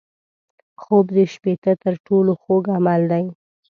[0.81, 3.25] خوب د شپه تر ټولو خوږ عمل دی